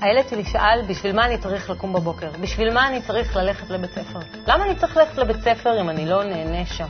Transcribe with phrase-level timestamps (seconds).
[0.00, 2.30] הילד שלי שאל, בשביל מה אני צריך לקום בבוקר?
[2.40, 4.18] בשביל מה אני צריך ללכת לבית ספר?
[4.46, 6.86] למה אני צריך ללכת לבית ספר אם אני לא נהנה שם?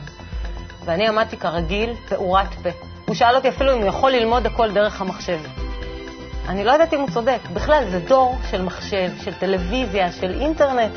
[0.85, 2.69] ואני עמדתי כרגיל, פעורת פה.
[3.05, 5.39] הוא שאל אותי אפילו אם הוא יכול ללמוד הכל דרך המחשב.
[6.49, 7.39] אני לא יודעת אם הוא צודק.
[7.53, 10.91] בכלל, זה דור של מחשב, של טלוויזיה, של אינטרנט.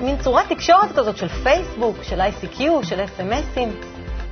[0.00, 3.80] מין צורת תקשורת כזאת של פייסבוק, של ICQ, של אס.אם.אסים.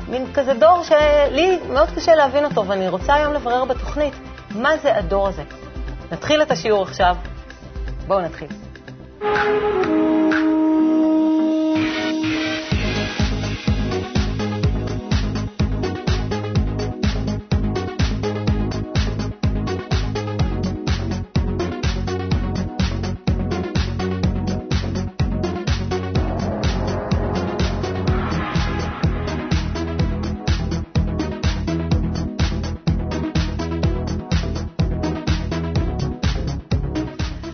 [0.09, 4.15] מין כזה דור שלי מאוד קשה להבין אותו, ואני רוצה היום לברר בתוכנית
[4.51, 5.43] מה זה הדור הזה.
[6.15, 7.17] נתחיל את השיעור עכשיו.
[8.07, 8.49] בואו נתחיל.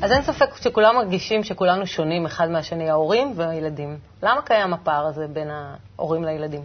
[0.03, 3.99] אז אין ספק שכולם מרגישים שכולנו שונים אחד מהשני, ההורים והילדים.
[4.23, 6.63] למה קיים הפער הזה בין ההורים לילדים?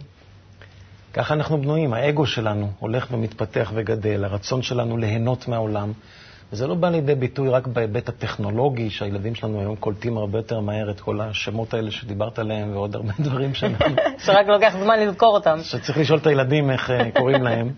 [1.12, 5.92] ככה אנחנו בנויים, האגו שלנו הולך ומתפתח וגדל, הרצון שלנו ליהנות מהעולם.
[6.52, 10.90] וזה לא בא לידי ביטוי רק בהיבט הטכנולוגי, שהילדים שלנו היום קולטים הרבה יותר מהר
[10.90, 13.96] את כל השמות האלה שדיברת עליהם, ועוד הרבה דברים שאנחנו...
[14.18, 15.58] שרק לוקח זמן לזכור אותם.
[15.62, 17.70] שצריך לשאול את הילדים איך אה, קוראים להם.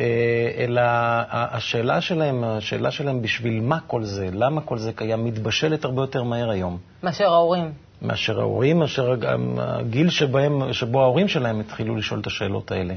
[0.00, 0.82] אה, אלא
[1.30, 6.22] השאלה שלהם, השאלה שלהם בשביל מה כל זה, למה כל זה קיים, מתבשלת הרבה יותר
[6.22, 6.78] מהר היום.
[7.02, 7.72] מאשר ההורים.
[8.02, 9.14] מאשר ההורים, מאשר
[9.58, 12.94] הגיל שבהם, שבו ההורים שלהם התחילו לשאול את השאלות האלה.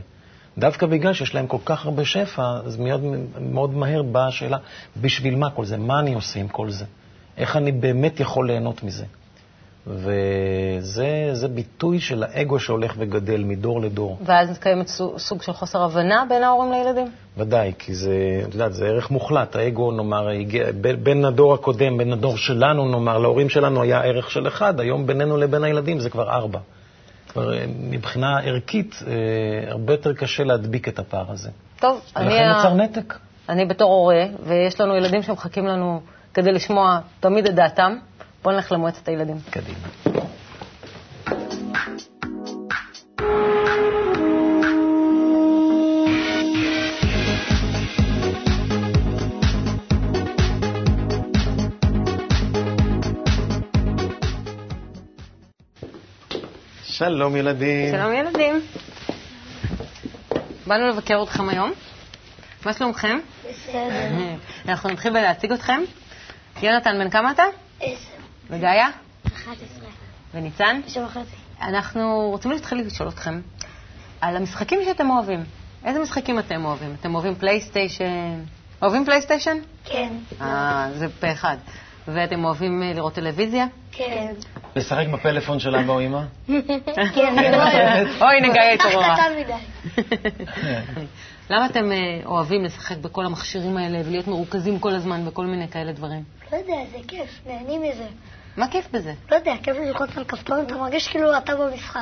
[0.57, 3.01] דווקא בגלל שיש להם כל כך הרבה שפע, אז מאוד,
[3.39, 4.57] מאוד מהר באה השאלה,
[5.01, 5.77] בשביל מה כל זה?
[5.77, 6.85] מה אני עושה עם כל זה?
[7.37, 9.05] איך אני באמת יכול ליהנות מזה?
[9.87, 14.17] וזה ביטוי של האגו שהולך וגדל מדור לדור.
[14.25, 14.83] ואז קיים
[15.17, 17.11] סוג של חוסר הבנה בין ההורים לילדים?
[17.37, 19.55] ודאי, כי זה, את יודעת, זה ערך מוחלט.
[19.55, 20.27] האגו, נאמר,
[21.03, 25.37] בין הדור הקודם, בין הדור שלנו, נאמר, להורים שלנו היה ערך של אחד, היום בינינו
[25.37, 26.59] לבין הילדים זה כבר ארבע.
[27.29, 31.49] כבר אה, מבחינה ערכית, אה, הרבה יותר קשה להדביק את הפער הזה.
[31.79, 32.25] טוב, אני...
[32.25, 33.13] ולכן נוצר נתק.
[33.49, 36.01] אני בתור הורה, ויש לנו ילדים שמחכים לנו
[36.33, 37.97] כדי לשמוע תמיד את דעתם.
[38.47, 39.35] בואו נלך למועצת הילדים.
[39.49, 39.77] קדימה.
[56.83, 57.91] שלום ילדים.
[57.91, 58.61] שלום ילדים.
[60.67, 61.71] באנו לבקר אתכם היום.
[62.65, 63.19] מה שלומכם?
[63.49, 63.79] בסדר.
[64.67, 65.81] אנחנו נתחיל בלהציג אתכם.
[66.61, 67.43] יונתן, בן כמה אתה?
[68.49, 68.87] וגאיה?
[69.35, 69.87] 11.
[70.33, 70.81] וניצן?
[70.85, 71.35] תשע וחצי.
[71.61, 73.41] אנחנו רוצים להתחיל לשאול אתכם
[74.21, 75.43] על המשחקים שאתם אוהבים.
[75.85, 76.95] איזה משחקים אתם אוהבים?
[76.99, 78.39] אתם אוהבים פלייסטיישן?
[78.81, 79.57] אוהבים פלייסטיישן?
[79.85, 80.13] כן.
[80.41, 81.57] אה, זה פה אחד.
[82.07, 83.65] ואתם אוהבים אה, לראות טלוויזיה?
[83.91, 84.33] כן.
[84.75, 86.21] לשחק בפלאפון של אבא או אמא?
[87.15, 88.25] כן, אני לא.
[88.25, 89.15] אוי, נגאי את אח אורורה.
[89.15, 90.03] קטן מדי.
[91.49, 95.91] למה אתם אה, אוהבים לשחק בכל המכשירים האלה ולהיות מרוכזים כל הזמן בכל מיני כאלה
[95.91, 96.23] דברים?
[96.51, 98.07] לא יודע, זה כיף, נהנים מזה.
[98.57, 99.13] מה כיף בזה?
[99.31, 101.99] לא יודע, כיף ללחוץ על כפתורים, אתה מרגיש כאילו אתה במשחק.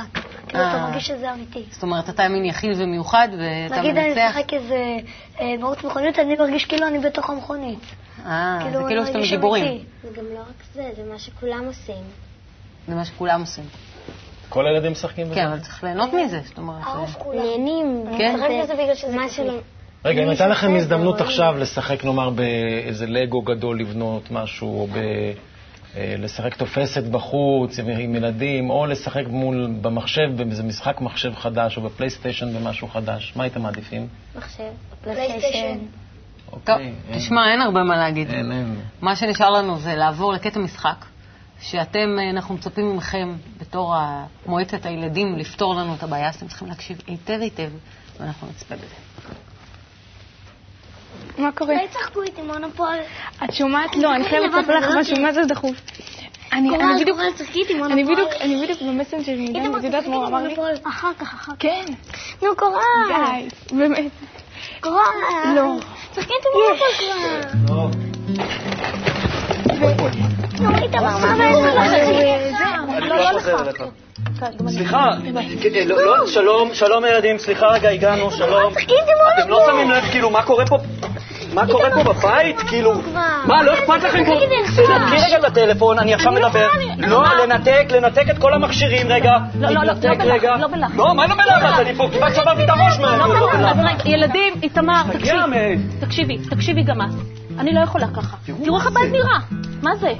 [0.48, 0.86] כאילו אתה אה.
[0.86, 1.64] מרגיש שזה אמיתי.
[1.70, 4.36] זאת אומרת, אתה מין יחיד ומיוחד ואתה נגיד אני מנצח?
[4.36, 4.96] משחק איזה
[5.58, 7.80] מרוץ מכונית, אני מרגיש כאילו אני בתוך המכונית.
[8.26, 9.66] אה, זה אני כאילו שאתם גיבורים.
[9.66, 9.84] אמיתי.
[10.02, 12.04] זה גם לא רק זה, זה מה שכולם עושים.
[12.88, 13.64] זה מה שכולם עושים.
[14.48, 15.34] כל הילדים משחקים בזה?
[15.34, 16.40] כן, אבל צריך ליהנות מזה.
[16.44, 17.38] זאת אומרת, הרוב אה, כולם.
[17.38, 18.04] נהנים.
[18.18, 18.34] כן?
[18.36, 19.54] משחק בזה בגלל שזה מה כיף.
[20.04, 21.20] רגע, אם הייתה לכם הזדמנות.
[21.20, 24.98] עכשיו לשחק, נאמר, באיזה לגו גדול לבנות משהו, או ב...
[25.96, 31.82] אה, לשחק תופסת בחוץ עם ילדים, או לשחק מול, במחשב, באיזה משחק מחשב חדש, או
[31.82, 34.08] בפלייסטיישן במשהו חדש, מה הייתם מעדיפים?
[34.36, 34.62] מחשב,
[35.04, 35.78] פלייסטיישן.
[36.50, 38.30] טוב, אוקיי, אין- תשמע, אין הרבה מה להגיד.
[38.30, 38.76] אין, אין.
[39.00, 41.04] מה שנשאר לנו זה לעבור לקטע משחק,
[41.60, 43.94] שאתם, אה, אנחנו מצפים מכם, בתור
[44.46, 47.68] מועצת הילדים, לפתור לנו את הבעיה, אז אתם צריכים להקשיב היטב היטב,
[48.20, 48.94] ואנחנו נצפה בזה.
[51.38, 51.74] מה קורה?
[51.74, 52.96] אולי תשחקו איתי מונופול.
[53.44, 53.96] את שומעת?
[53.96, 55.76] לא, אני חייבת לספר לך משהו, מה זה דחוף?
[56.52, 57.18] אני בדיוק.
[57.90, 60.54] אני בדיוק, אני בדיוק במסנג'ר איתמר, ואת יודעת מה הוא אמר לי?
[60.88, 61.58] אחר כך, אחר כך.
[61.58, 61.84] כן,
[62.42, 62.80] נו, קורל.
[63.08, 64.12] די, באמת.
[64.80, 65.02] קורל.
[65.54, 65.76] לא.
[70.60, 71.34] נו, איתמר, מה
[73.00, 73.82] לא, לא לך.
[74.68, 75.10] סליחה,
[75.86, 78.72] לא, לא, שלום, שלום ילדים, סליחה רגע, הגענו, שלום.
[78.72, 79.66] אתם לא.
[79.66, 80.76] שמים לב, כאילו, מה קורה פה?
[81.56, 82.60] מה קורה פה בבית?
[82.60, 82.92] כאילו,
[83.46, 84.32] מה, לא אכפת לכם פה?
[84.76, 86.68] תנתקי רגע את הטלפון, אני עכשיו מדבר.
[86.98, 89.32] לא, לנתק, לנתק את כל המכשירים רגע.
[89.60, 90.60] לא, לא, לא, לא בלחץ.
[90.60, 90.96] לא בלחץ.
[90.96, 91.78] לא, מה לא בלחץ?
[91.78, 93.16] אני פה כמעט שברתי את הראש מה...
[93.16, 93.72] לא, רגע,
[94.04, 95.02] ילדים, איתמר,
[96.00, 97.06] תקשיבי, תקשיבי גם את.
[97.58, 98.36] אני לא יכולה ככה.
[98.64, 99.38] תראו איך הבית נראה.
[99.82, 100.12] מה זה?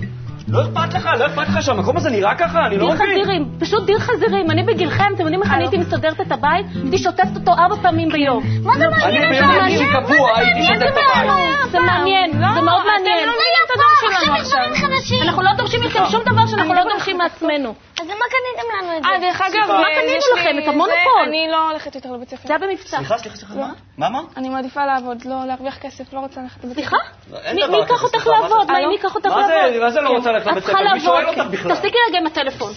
[0.49, 2.67] לא אכפת לך, לא אכפת לך שהמקום הזה נראה ככה?
[2.67, 3.09] אני לא דיר מבין.
[3.13, 4.51] חזירים, פשוט דיר חזירים.
[4.51, 6.67] אני בגילכם, אתם יודעים איך אני הייתי מסדרת את הבית?
[6.75, 8.45] הייתי שוטפת אותו ארבע פעמים ביום.
[8.63, 9.33] מה זה אני מעניין?
[9.33, 11.71] ביום רגיל קבוע הייתי שוטף את הבית.
[11.71, 13.29] זה מעניין, זה מאוד מעניין.
[13.67, 15.23] את הדור שלנו עכשיו.
[15.23, 17.75] אנחנו לא דורשים מכם שום דבר שאנחנו לא דורשים מעצמנו.
[18.01, 19.27] אז למה קניתם לנו את אה, זה?
[19.27, 20.59] דרך אגב, מה אה, קנינו לכם?
[20.63, 21.23] את המונופול.
[21.29, 22.49] אני לא הולכת יותר לבית ספר.
[22.49, 22.97] זה היה במבצע.
[22.97, 23.73] סליחה, סליחה, סליחה, מה?
[23.99, 24.25] מה אמרת?
[24.37, 26.89] אני מעדיפה לעבוד, לא להרוויח כסף, לא רוצה ללכת לבית ספר.
[26.89, 26.97] סליחה?
[27.45, 28.71] אין מי ייקח אותך מה לעבוד?
[28.71, 29.81] מה, מי ייקח אותך מה לעבוד?
[29.81, 30.15] מה זה לא כן.
[30.15, 30.93] רוצה ללכת לבית ספר?
[30.95, 31.51] מי שואל אותך כן.
[31.51, 31.75] בכלל?
[31.75, 32.73] תפסיקי רגע עם הטלפון.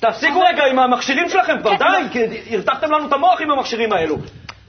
[0.00, 4.16] תפסיקו רגע עם המכשירים שלכם כבר, די, כי הרתחתם לנו את המוח עם המכשירים האלו.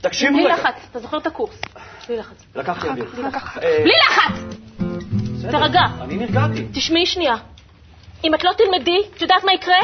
[0.01, 0.53] תקשיבו בלי רגע.
[0.53, 1.61] לחץ, אתה זוכר את הקורס?
[2.07, 2.45] בלי לחץ.
[2.55, 3.05] לקחתי אוויר.
[3.63, 4.55] אה, בלי לחץ!
[5.37, 5.81] בסדר, תרגע.
[6.01, 6.67] אני נרגעתי.
[6.73, 7.35] תשמעי שנייה.
[8.23, 9.79] אם את לא תלמדי, את יודעת מה יקרה?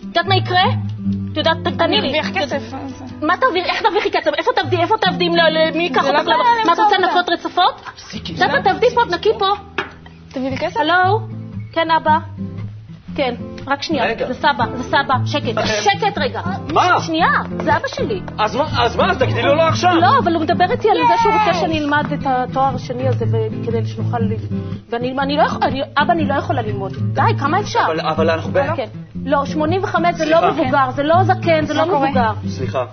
[0.00, 0.62] את יודעת מה יקרה?
[1.32, 2.12] את יודעת, תעני לי.
[2.12, 2.62] להרוויח כסף.
[3.22, 4.30] מה תעביר, איך תרוויחי כסף?
[4.38, 4.76] איפה תעבדי?
[4.76, 5.28] איפה תעבדי?
[5.28, 6.28] ל- ל- מי ייקח לא אותך?
[6.28, 6.46] לעבוד?
[6.66, 6.98] מה את רוצה.
[6.98, 7.80] לנקות רצפות?
[7.96, 8.34] תפסיקי.
[8.64, 9.46] תעבדי פה, תנקי פה.
[10.28, 10.76] תביא לי כסף?
[10.80, 11.20] הלו?
[11.72, 12.18] כן, אבא?
[13.16, 13.34] כן,
[13.66, 14.04] רק שנייה.
[14.04, 14.26] רגע.
[14.26, 15.14] זה סבא, זה סבא.
[15.26, 16.40] שקט, שקט רגע.
[16.72, 17.00] מה?
[17.00, 17.28] שנייה,
[17.64, 18.20] זה אבא שלי.
[18.38, 19.94] אז מה, אז מה, תגידי לו לא עכשיו.
[20.00, 23.24] לא, אבל הוא מדבר איתי על זה שהוא רוצה שאני אלמד את התואר השני הזה
[23.66, 24.18] כדי שנוכל...
[24.18, 24.34] ל-
[24.90, 25.66] ואני אני לא יכולה,
[25.98, 26.92] אבא, אני לא יכולה ללמוד.
[27.12, 27.78] די, כמה אפשר?
[27.86, 28.58] אבל- אבל אנחנו ב...
[28.76, 28.84] כן.
[29.24, 30.24] לא, 85 זה.
[30.30, 31.86] לא מבוגר, זה לא זקן, זה לא?
[31.86, 32.30] מבוגר.
[32.48, 32.84] סליחה.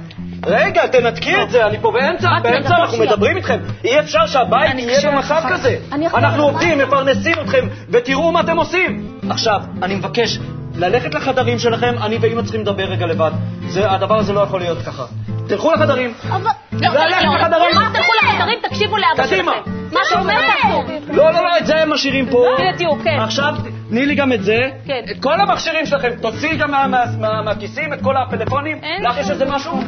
[0.45, 2.97] רגע, תנתקי את זה, אני פה באמצע, באמצע אנחנו.
[2.97, 3.57] מדברים איתכם.
[3.83, 5.41] אי אפשר שהבית יהיה במצב.
[5.49, 5.77] כזה.
[6.13, 9.07] אנחנו עובדים, מפרנסים אתכם, ותראו מה אתם עושים.
[9.29, 10.39] עכשיו, אני מבקש
[10.79, 13.31] ללכת לחדרים שלכם, אני ואמא צריכים לדבר רגע לבד.
[13.67, 15.05] זה- הדבר הזה לא יכול להיות ככה.
[15.47, 16.13] תלכו לחדרים.
[16.29, 16.49] אבל...
[16.71, 17.69] לא, ללכת לא, לחדרים.
[17.75, 19.51] לא, תלכו לחדרים, תקשיבו לאבא קדימה.
[19.65, 19.71] שלכם.
[19.93, 20.83] מה שאומר תעשו.
[21.13, 22.45] לא, לא, לא, את זה הם משאירים פה.
[22.59, 23.19] הנה, תראו, כן.
[23.19, 23.53] עכשיו,
[23.89, 24.57] תני לי גם את זה.
[24.85, 25.01] כן.
[25.11, 26.09] את כל המכשירים שלכם.
[26.21, 28.77] תוציאי גם מה- מה- מה- מהכיסים את כל הפלאפונים.
[28.83, 29.79] אין לך יש איזה משהו?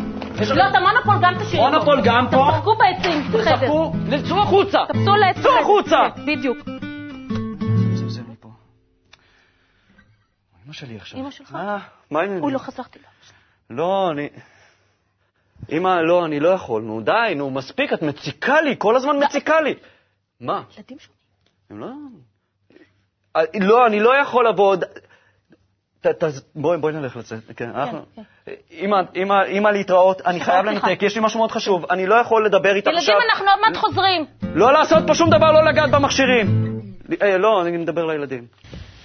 [0.56, 1.64] לא, את המונופול גם תשאירו.
[1.70, 2.48] מונופול גם פה.
[2.52, 3.24] תשחקו בעצים.
[3.42, 3.94] תשחקו,
[4.28, 4.80] צאו החוצה.
[4.88, 5.40] תפסו לעץ.
[5.40, 5.98] צאו החוצה.
[6.28, 6.58] בדיוק.
[10.72, 11.20] אמא שלי עכשיו.
[11.20, 11.52] אמא שלך?
[11.52, 11.78] מה?
[12.12, 12.44] מה העניינים?
[12.44, 13.08] אוי, לא חסכתי לה.
[13.70, 14.30] לא, אני...
[15.72, 16.82] אמא, לא, אני לא יכול.
[16.82, 19.74] נו, די, נו, מספיק, את מציקה לי, כל הזמן מציקה לי.
[20.40, 20.64] מה?
[20.78, 21.14] ילדים שלי.
[21.70, 21.88] הם לא...
[23.36, 24.76] אה, לא, אני לא יכול לבוא
[26.56, 27.40] בואי, בואי נלך לצאת.
[27.56, 28.06] כן, אנחנו...
[28.72, 28.96] אמא,
[29.48, 30.66] אמא, להתראות, אני חייב.
[30.66, 31.86] לנתק, יש לי משהו מאוד חשוב.
[31.92, 33.16] אני לא יכול לדבר איתך עכשיו.
[33.16, 34.26] ילדים, אנחנו עוד מעט חוזרים.
[34.42, 36.48] לא לעשות פה שום דבר, לא לגעת במכשירים.
[37.22, 38.46] אה, לא, אני מדבר לילדים.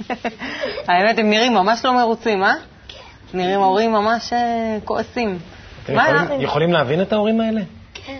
[0.89, 2.53] האמת, הם נראים ממש לא מרוצים, אה?
[3.35, 4.39] נראים הורים ממש אה,
[4.85, 5.39] כועסים.
[5.85, 6.05] אתם מה,
[6.41, 7.61] יכולים- להבין את ההורים האלה?
[7.95, 8.19] כן.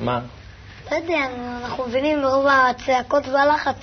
[0.00, 0.20] מה?
[0.90, 1.18] לא יודע,
[1.64, 3.74] אנחנו מבינים מרוב הצעקות והלחץ,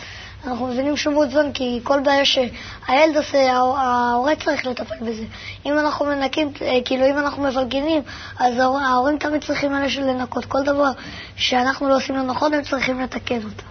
[0.48, 5.24] אנחנו מבינים שהוא מעוצבן, כי כל בעיה שהילד עושה, ההור- ההורה צריך לטפל בזה.
[5.66, 8.02] אם אנחנו מנקים, אה, כאילו אם אנחנו מפלגנים,
[8.40, 10.46] אז ההור- ההורים תמיד צריכים אלה של לנקות.
[10.46, 10.92] כל דבר
[11.36, 13.64] שאנחנו לא עושים לו נכון, הם צריכים לתקן אותו.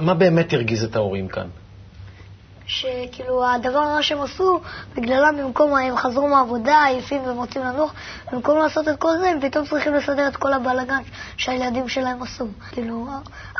[0.00, 1.46] מה באמת הרגיז את ההורים כאן?
[2.66, 4.60] שכאילו הדבר הרע שהם עשו,
[4.96, 7.94] בגללם במקום, הם חזרו מהעבודה, עייפים והם רוצים לנוח,
[8.32, 11.02] במקום לעשות את כל זה, הם פתאום צריכים לסדר את כל הבלאגן
[11.36, 12.46] שהילדים שלהם עשו.
[12.70, 13.06] כאילו,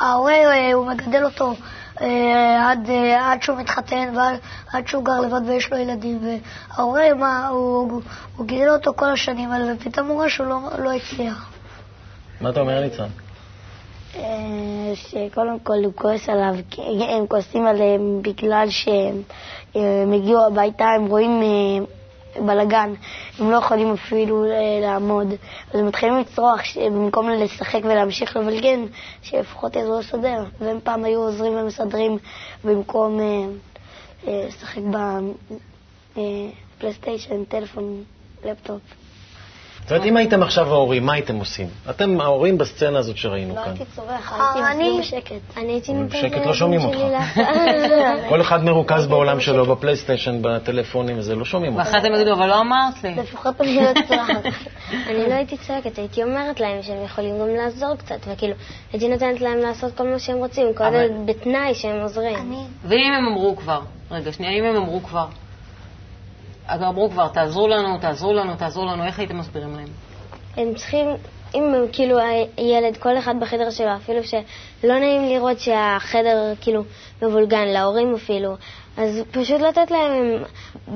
[0.00, 1.54] ההורה, אה, הוא מגדל אותו
[2.00, 4.38] אה, עד, אה, עד שהוא מתחתן ועד
[4.72, 6.20] עד שהוא גר לבד ויש לו ילדים,
[6.70, 8.02] וההורה, מה, הוא, הוא,
[8.36, 11.50] הוא גידל אותו כל השנים האלה, ופתאום הוא רואה שהוא לא, לא הצליח.
[12.40, 13.23] מה אתה אומר, ניצן?
[14.16, 19.22] אה, שקודם כל הוא כועס עליו, כי הם כועסים עליהם בגלל שהם
[19.74, 21.84] הם הגיעו הביתה, הם רואים אה,
[22.46, 22.94] בלאגן,
[23.38, 24.50] הם לא יכולים אפילו אה,
[24.80, 25.26] לעמוד,
[25.72, 28.84] אז הם מתחילים לצרוח במקום לשחק ולהמשיך לבלגן,
[29.22, 30.44] שלפחות יעזרו לסדר.
[30.60, 32.18] והם פעם היו עוזרים ומסדרים
[32.64, 33.44] במקום אה,
[34.28, 34.82] אה, לשחק
[36.16, 38.04] בפלייסטיישן, טלפון,
[38.44, 38.80] לפטופ.
[39.84, 41.66] זאת אומרת, אם הייתם עכשיו ההורים, מה הייתם עושים?
[41.90, 43.70] אתם ההורים בסצנה הזאת שראינו לא כאן.
[43.70, 45.56] הייתי צורח, אה, הייתי אני- מסביר בשקט.
[45.58, 46.98] אני הייתי נותנת בשקט לא שומעים אותך.
[48.28, 51.86] כל אחד מרוכז בעולם שלו, בפלייסטיישן, בטלפונים, וזה לא שומעים אותך.
[51.86, 53.14] ואחרי הם יגידו, אבל לא אמרת לי.
[53.14, 54.42] לפחות אני לא צורחת.
[55.06, 58.54] אני לא הייתי צועקת, הייתי אומרת להם שהם יכולים גם לעזור קצת, וכאילו,
[58.92, 60.84] הייתי נותנת להם לעשות כל מה שהם רוצים, כל
[61.24, 62.36] בתנאי שהם עוזרים.
[62.36, 65.26] אני, ואם הם אמרו כבר, רגע, שנייה, אם הם אמרו כבר,
[66.70, 69.88] אמרו כבר, תעזרו לנו, תעזרו לנו, תעזרו לנו, איך הייתם מסבירים להם?
[70.56, 71.06] הם צריכים,
[71.54, 72.18] אם הם, כאילו
[72.56, 76.82] הילד, כל אחד בחדר שלו, אפילו שלא נעים לראות שהחדר כאילו
[77.22, 78.56] מבולגן, להורים אפילו,
[78.96, 80.42] אז פשוט לתת להם, הם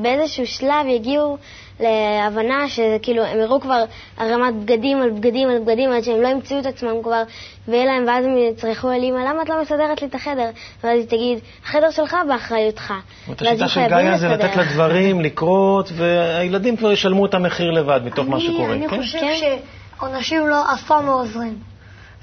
[0.03, 1.39] באיזשהו שלב יגיעו
[1.81, 3.85] להבנה שכאילו הם יראו כבר
[4.19, 7.23] הרמת בגדים על בגדים על בגדים עד שהם לא ימצאו את עצמם כבר
[7.69, 10.51] ויהיה להם, ואז הם יצרכו על אימא, למה את לא מסדרת לי את החדר?
[10.85, 12.95] ואז היא תגיד, החדר שלך באחריותך.
[13.27, 14.57] זאת השיטה של גאיה זה לתת.
[14.57, 18.73] לדברים לקרות, והילדים כבר ישלמו את המחיר לבד מתוך מה שקורה.
[18.73, 18.97] אני כן?
[18.97, 19.57] חושב כן.
[19.99, 21.59] שעונשים לא, אף פעם לא עוזרים.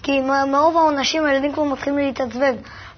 [0.03, 0.21] כי
[0.51, 2.55] מרוב העונשים הילדים כבר מתחילים להתעצבן.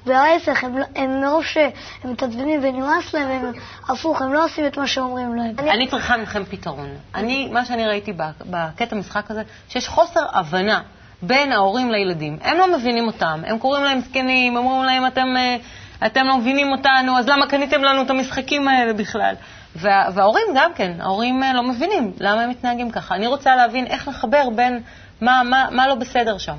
[0.08, 1.72] וההפך, הם, לא- הם מרוב שהם
[2.04, 3.52] מתעצבנים ונמאס להם, הם
[3.90, 5.70] הפוך, הם לא עושים את מה שאומרים להם.
[5.70, 6.90] אני צריכה מכם פתרון.
[7.16, 8.14] אני, מה שאני ראיתי
[8.46, 10.82] בקטע המשחק הזה, שיש חוסר הבנה
[11.22, 12.38] בין ההורים לילדים.
[12.42, 15.58] הם לא מבינים אותם, הם קוראים להם זקנים, אומרים להם, אתם, אה,
[16.06, 19.36] אתם לא מבינים אותנו, אז למה קניתם לנו את המשחקים האלה בכלל?
[19.76, 23.16] וה, וההורים גם כן, ההורים אה, לא מבינים למה הם מתנהגים ככה.
[23.16, 24.82] אני רוצה להבין איך לחבר בין
[25.22, 26.56] מה, מה, מה לא בסדר שם.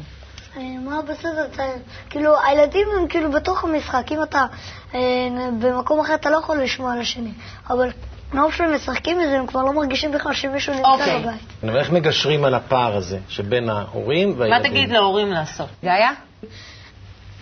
[0.58, 1.62] אה, מה בסדר, אתה,
[2.10, 4.46] כאילו, הילדים הם כאילו בתוך המשחק, אם אתה
[4.94, 5.00] אה,
[5.58, 7.30] במקום אחר אתה לא יכול לשמוע על השני,
[7.70, 7.90] אבל
[8.32, 11.20] מרוב שהם משחקים בזה, הם כבר לא מרגישים בכלל שמישהו נמצא אוקיי.
[11.22, 11.40] בבית.
[11.62, 14.70] אבל איך מגשרים על הפער הזה שבין ההורים מה והילדים?
[14.70, 15.68] תגיד להורים לעשות?
[15.84, 16.10] גאיה?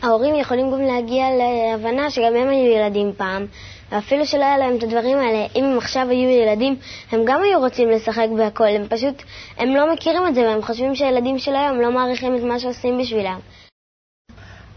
[0.02, 3.46] ההורים יכולים גם להגיע להבנה שגם הם היו ילדים פעם,
[3.93, 6.76] ואפילו שלא היה להם את הדברים האלה, אם הם עכשיו היו ילדים,
[7.12, 9.23] הם גם היו רוצים לשחק בהכל, הם פשוט,
[9.59, 12.99] הם לא מכירים את זה, והם חושבים שהילדים של היום לא מעריכים את מה שעושים
[12.99, 13.38] בשבילם.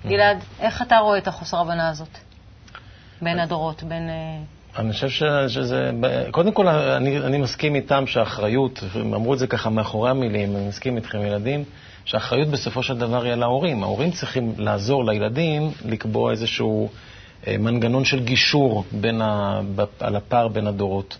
[0.08, 2.18] גלעד, איך אתה רואה את החוסר הבנה הזאת?
[3.22, 4.10] בין הדורות, בין...
[4.10, 5.92] אה, אני חושב ש, שזה...
[6.32, 10.68] קודם כל, אני, אני מסכים איתם שהאחריות, הם אמרו את זה ככה מאחורי המילים, אני
[10.68, 11.64] מסכים איתכם, ילדים,
[12.06, 13.84] שהאחריות בסופו של דבר היא על ההורים.
[13.84, 19.62] ההורים צריכים לעזור לילדים לקבוע איזשהו אה, מנגנון של גישור בין ה,
[20.00, 21.18] על הפער בין הדורות.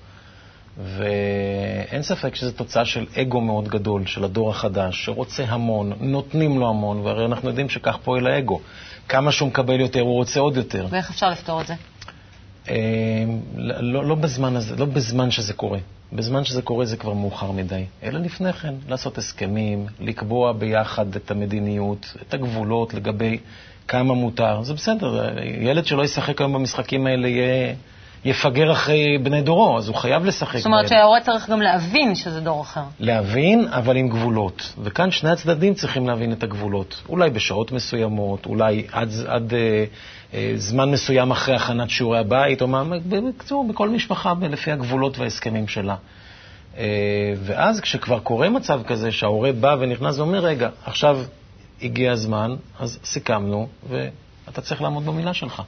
[0.84, 6.70] ואין ספק שזו תוצאה של אגו מאוד גדול של הדור החדש, שרוצה המון, נותנים לו
[6.70, 8.60] המון, והרי אנחנו יודעים שכך פועל האגו.
[9.10, 10.88] כמה שהוא מקבל יותר, הוא רוצה עוד יותר.
[10.90, 11.74] ואיך אפשר לפתור את זה?
[12.70, 12.76] אה,
[13.58, 15.80] לא, לא, בזמן הזה, לא בזמן שזה קורה.
[16.14, 17.86] בזמן שזה קורה זה כבר מאוחר מדי.
[18.04, 23.38] אלא לפני כן, לעשות הסכמים, לקבוע ביחד את המדיניות, את הגבולות לגבי
[23.90, 24.64] כמה מותר.
[24.64, 27.74] זה בסדר, ילד שלא ישחק היום במשחקים האלה יהיה,
[28.26, 30.88] יפגר אחרי בני דורו, אז הוא חייב לשחק זאת אומרת.
[30.88, 32.82] שההורה צריך גם להבין שזה דור אחר.
[33.00, 34.74] להבין, אבל עם גבולות.
[34.84, 37.02] וכאן שני הצדדים צריכים להבין את הגבולות.
[37.10, 39.86] אולי בשעות מסוימות, אולי עד, עד אה,
[40.34, 45.68] אה, זמן מסוים אחרי הכנת שיעורי הבית, או מה, בקיצור, בכל משפחה לפי הגבולות וההסכמים
[45.68, 45.96] שלה.
[46.78, 46.84] אה,
[47.44, 51.20] ואז כשכבר קורה מצב כזה שההורה בא ונכנס ואומר, רגע, עכשיו
[51.82, 55.64] הגיע הזמן, אז סיכמנו, ואתה צריך לעמוד במילה שלך.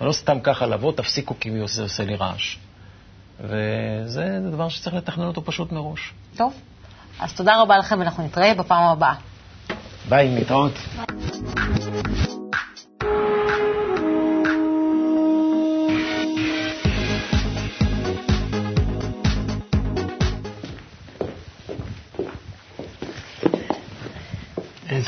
[0.00, 2.56] ולא סתם ככה לבוא, תפסיקו כי זה עושה לי רעש.
[3.40, 6.12] וזה דבר שצריך לתכנן אותו פשוט מראש.
[6.36, 6.54] טוב,
[7.20, 9.14] אז תודה רבה לכם, ואנחנו נתראה בפעם הבאה.
[10.08, 10.72] ביי, להתראות.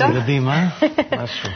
[0.03, 0.15] איזה.
[0.15, 0.69] ילדים, אה?
[1.23, 1.51] משהו.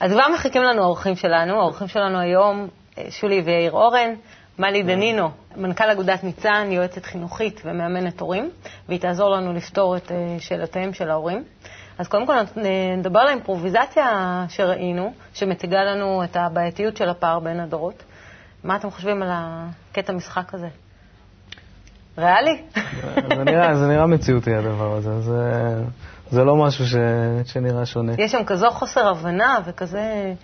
[0.00, 1.60] אז כבר מחכים לנו האורחים שלנו.
[1.60, 2.68] האורחים שלנו היום,
[2.98, 4.10] אה, שולי ויאיר אורן,
[4.58, 8.50] מלי דנינו, מנכ"ל אגודת ניצן, יועצת חינוכית ומאמנת הורים,
[8.88, 11.44] והיא תעזור לנו לפתור את אה, שאלותיהם של ההורים.
[11.98, 12.42] אז קודם כל אה,
[12.96, 18.02] נדבר על האימפרוביזציה שראינו, שמציגה לנו את הבעייתיות של הפער בין הדורות.
[18.64, 20.68] מה אתם חושבים על הקטע משחק הזה?
[22.18, 22.62] ריאלי?
[23.28, 25.74] זה נראה, זה נראה מציאותי הדבר הזה, זה,
[26.30, 26.94] זה לא משהו ש,
[27.44, 28.12] שנראה שונה.
[28.18, 30.34] יש שם כזו חוסר הבנה וכזה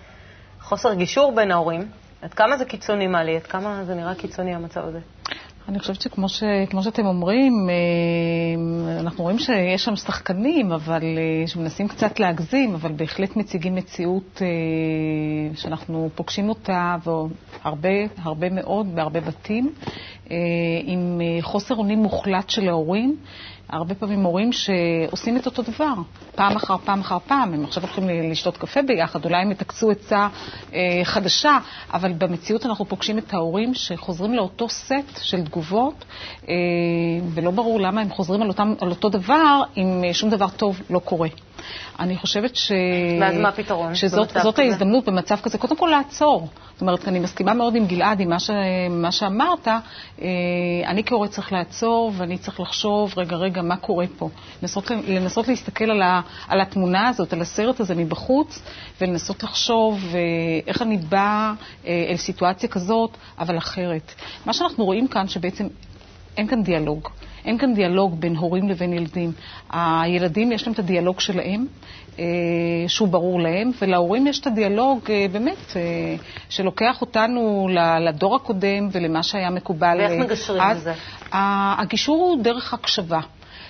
[0.61, 1.88] חוסר גישור בין ההורים.
[2.23, 3.37] עד כמה זה קיצוני, מלי?
[3.37, 4.99] עד כמה זה נראה קיצוני המצב הזה?
[5.69, 11.47] אני חושבת שכמו ש, כמו שאתם אומרים, אה, אנחנו רואים שיש שם שחקנים, אבל אה,
[11.47, 14.47] שמנסים קצת להגזים, אבל בהחלט מציגים מציאות אה,
[15.57, 16.97] שאנחנו פוגשים אותה
[17.62, 17.88] הרבה,
[18.23, 19.73] הרבה מאוד, בהרבה בתים,
[20.85, 23.16] עם חוסר אונים מוחלט של ההורים.
[23.68, 25.94] הרבה פעמים הורים שעושים את אותו דבר,
[26.35, 27.54] פעם אחר פעם אחר פעם.
[27.54, 30.28] הם עכשיו הולכים לשתות קפה ביחד, אולי הם יתקצו עצה
[30.75, 31.58] אה, חדשה,
[31.92, 34.92] אבל במציאות אנחנו פוגשים את ההורים שחוזרים לאותו סט
[35.23, 36.04] של תגובות,
[36.49, 36.54] אה,
[37.35, 40.80] ולא ברור למה הם חוזרים על, אותם, על אותו דבר אם אה, שום דבר טוב
[40.90, 41.28] לא קורה.
[41.99, 42.73] אני חושבת ש...
[43.20, 43.94] ואז מה הפתרון?
[43.94, 46.49] שזאת זאת ההזדמנות במצב כזה, קודם כל לעצור.
[46.73, 48.50] זאת אומרת, אני מסכימה מאוד עם גלעד, עם מה, ש...
[48.90, 49.68] מה שאמרת.
[49.68, 50.26] אה,
[50.87, 54.29] אני כהורה צריך לעצור, ואני צריך לחשוב, רגע, רגע, מה קורה פה?
[54.63, 56.21] לנסות, לנסות להסתכל על, ה...
[56.49, 58.63] על התמונה הזאת, על הסרט הזה מבחוץ,
[59.01, 60.21] ולנסות לחשוב אה,
[60.67, 61.53] איך אני באה
[61.87, 64.15] אה, אל סיטואציה כזאת, אבל אחרת.
[64.47, 65.67] מה שאנחנו רואים כאן, שבעצם
[66.37, 67.09] אין כאן דיאלוג.
[67.45, 69.33] אין כאן דיאלוג בין הורים לבין ילדים.
[69.71, 71.67] הילדים, יש להם את הדיאלוג שלהם,
[72.19, 72.25] אה,
[72.89, 75.83] שהוא ברור להם, ולהורים יש את הדיאלוג, אה, באמת, אה,
[76.49, 77.69] שלוקח אותנו
[78.01, 79.97] לדור הקודם ולמה שהיה מקובל.
[80.01, 80.93] ואיך מגשרים לזה?
[81.33, 83.21] הגישור הוא דרך הקשבה.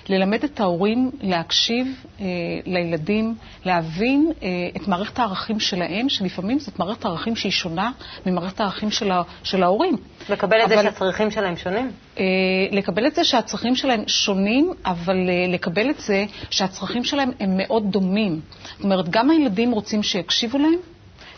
[0.09, 1.87] ללמד את ההורים להקשיב
[2.21, 2.25] אה,
[2.65, 3.35] לילדים,
[3.65, 7.91] להבין אה, את מערכת הערכים שלהם, שלפעמים זאת מערכת הערכים שהיא שונה
[8.25, 9.95] ממערכת הערכים של, ה, של ההורים.
[10.29, 11.91] לקבל את אבל, זה שהצרכים שלהם שונים?
[12.19, 12.23] אה,
[12.71, 17.91] לקבל את זה שהצרכים שלהם שונים, אבל אה, לקבל את זה שהצרכים שלהם הם מאוד
[17.91, 18.39] דומים.
[18.75, 20.79] זאת אומרת, גם הילדים רוצים שיקשיבו להם,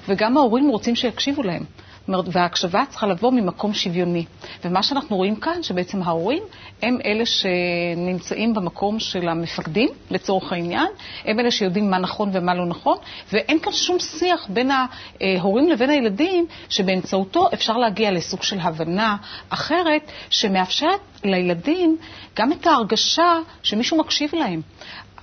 [0.10, 1.64] וגם ההורים רוצים שיקשיבו להם.
[2.10, 4.26] אומרת, וההקשבה צריכה לבוא ממקום שוויוני.
[4.66, 6.44] ומה שאנחנו רואים כאן, שבעצם ההורים
[6.82, 10.88] הם אלה שנמצאים במקום של המפקדים, לצורך העניין,
[11.26, 12.98] הם אלה שיודעים מה נכון ומה לא נכון,
[13.34, 19.16] ואין כאן שום שיח בין ההורים לבין הילדים, שבאמצעותו אפשר להגיע לסוג של הבנה
[19.50, 21.98] אחרת, שמאפשרת לילדים
[22.36, 24.62] גם את ההרגשה שמישהו מקשיב להם.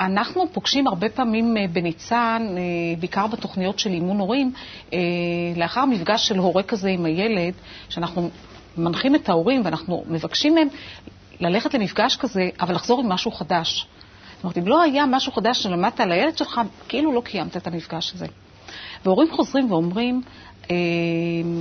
[0.00, 2.62] אנחנו פוגשים הרבה פעמים אה, בניצן, אה,
[2.98, 4.52] בעיקר בתוכניות של אימון הורים,
[4.92, 4.98] אה,
[5.56, 7.54] לאחר מפגש של הורה כזה עם הילד,
[7.88, 8.30] שאנחנו
[8.76, 10.68] מנחים את ההורים ואנחנו מבקשים מהם
[11.40, 13.86] ללכת למפגש כזה, אבל לחזור עם משהו חדש.
[14.34, 17.66] זאת אומרת, אם לא היה משהו חדש שלמדת על הילד שלך, כאילו לא קיימת את
[17.66, 18.26] המפגש הזה.
[19.04, 20.22] והורים חוזרים ואומרים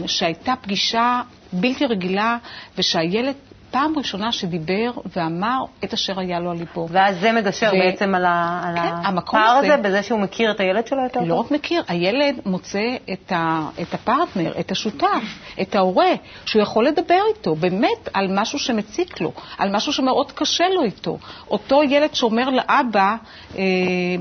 [0.07, 1.21] שהייתה פגישה
[1.53, 2.37] בלתי רגילה
[2.77, 3.35] ושהילד
[3.75, 6.87] פעם ראשונה שדיבר ואמר את אשר היה לו על ליבו.
[6.91, 7.79] ואז זה מגשר ו...
[7.79, 8.61] בעצם על, ה...
[8.65, 11.27] על כן, הפער הזה, בזה שהוא מכיר את הילד שלו יותר טוב?
[11.27, 13.69] לא רק מכיר, הילד מוצא את, ה...
[13.81, 15.23] את הפרטנר, את השותף,
[15.61, 16.11] את ההורה,
[16.45, 21.17] שהוא יכול לדבר איתו באמת על משהו שמציק לו, על משהו שמאוד קשה לו איתו.
[21.49, 23.15] אותו ילד שאומר לאבא,
[23.57, 23.63] אה,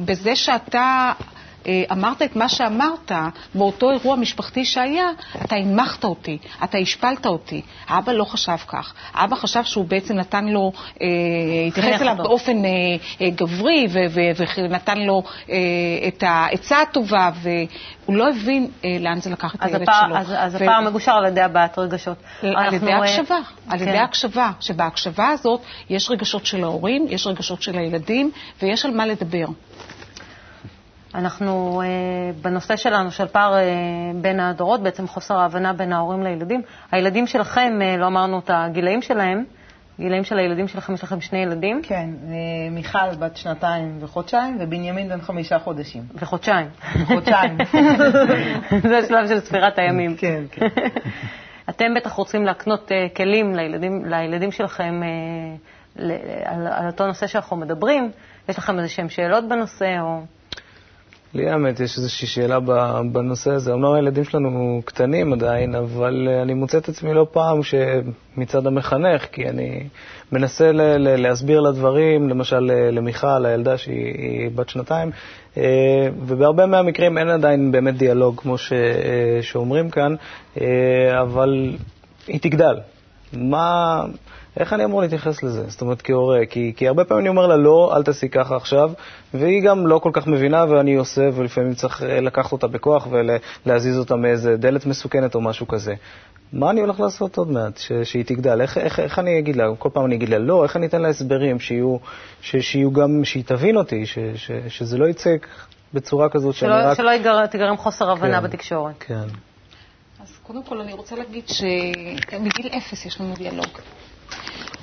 [0.05, 1.13] בזה שאתה...
[1.67, 3.13] אה, אמרת את מה שאמרת
[3.55, 5.07] באותו אירוע משפחתי שהיה,
[5.45, 7.63] אתה הנמכת אותי, אתה השפלת אותי.
[7.89, 8.95] האבא לא חשב כך.
[9.15, 11.07] האבא חשב שהוא בעצם נתן לו, אה,
[11.69, 13.87] התייחס אליו באופן אה, גברי
[14.57, 15.23] ונתן לו
[16.09, 20.17] את העצה הטובה, והוא לא הבין לאן זה לקח את הילד הפער, שלו.
[20.17, 22.17] אז, אז הפער מגושר על ידי הבעת רגשות.
[22.43, 24.05] על ידי הקשבה, על ידי כן.
[24.05, 28.31] הקשבה, שבהקשבה הזאת יש רגשות של ההורים, יש רגשות של הילדים,
[28.63, 29.47] ויש על מה לדבר.
[31.15, 31.87] אנחנו, אה,
[32.43, 33.63] בנושא שלנו, של פער אה,
[34.15, 39.03] בין הדורות, בעצם חוסר ההבנה בין ההורים לילדים, הילדים שלכם, אה, לא אמרנו את הגילאים
[39.03, 39.45] שלהם,
[40.01, 41.81] גילאים של הילדים שלכם, יש לכם שני ילדים?
[41.83, 42.11] כן,
[42.71, 46.03] מיכל בת שנתיים וחודשיים, ובנימין בן חמישה חודשים.
[46.15, 46.69] וחודשיים.
[47.05, 47.59] חודשיים.
[48.89, 50.17] זה השלב של ספירת הימים.
[50.17, 50.67] כן, כן.
[51.71, 55.01] אתם בטח רוצים להקנות כלים לילדים, לילדים שלכם
[56.45, 58.11] על, על אותו נושא שאנחנו מדברים.
[58.49, 60.21] יש לכם איזה שהם שאלות בנושא, או...
[61.35, 62.59] לי האמת, יש איזושהי שאלה
[63.13, 63.73] בנושא הזה.
[63.73, 69.27] אמנם הילדים שלנו קטנים עדיין, אבל אה, אני מוצא את עצמי לא פעם שמצד המחנך,
[69.33, 69.83] כי אני
[70.33, 75.11] מנסה ל- ל- להסביר לה דברים, למשל אה, למיכל, הילדה שהיא בת שנתיים,
[75.57, 75.63] אה,
[76.27, 78.73] ובהרבה מהמקרים אין עדיין באמת דיאלוג, כמו ש-
[79.43, 80.15] שאומרים כאן,
[81.23, 81.77] אבל
[82.27, 82.75] היא תגדל.
[83.33, 84.05] מה...
[84.57, 85.65] איך אני אמור להתייחס לזה?
[85.69, 88.93] זאת אומרת, כהורה, כי, כי הרבה פעמים אני אומר לה, לא, אל תעשי ככה עכשיו,
[89.35, 93.99] והיא גם לא כל כך מבינה, ואני עושה, ולפעמים צריך אה, לקחת אותה בכוח ולהזיז
[93.99, 95.95] אותה מאיזה דלת מסוכנת או משהו כזה.
[96.53, 98.61] מה אני הולך לעשות עוד מעט, ש, שהיא תגדל?
[98.61, 99.65] איך, איך, איך אני אגיד לה?
[99.79, 101.97] כל פעם אני אגיד לה, לא, איך אני אתן לה הסברים, שיהיו,
[102.41, 105.31] ש, שיהיו גם, שהיא תבין אותי, ש, ש, שזה לא יצא
[105.95, 107.21] בצורה כזאת שאני שלא, רק...
[107.23, 108.95] שלא תגרם חוסר הבנה כן, בתקשורת.
[109.01, 109.27] כן.
[110.23, 113.79] אז קודם כל אני רוצה להגיד שמגיל אפס יש לנו דיאלוג.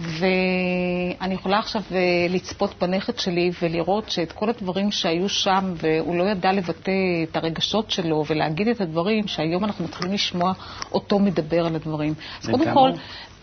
[0.01, 1.97] ואני יכולה עכשיו אה,
[2.29, 6.91] לצפות בנכד שלי ולראות שאת כל הדברים שהיו שם, והוא לא ידע לבטא
[7.23, 10.53] את הרגשות שלו ולהגיד את הדברים, שהיום אנחנו מתחילים לשמוע
[10.91, 12.13] אותו מדבר על הדברים.
[12.43, 12.91] אז קודם כל,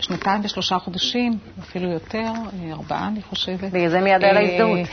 [0.00, 3.70] שנתיים ושלושה חודשים, אפילו יותר, אה, ארבעה אני חושבת.
[3.72, 4.88] בגלל זה מיד היה לה הזדהות.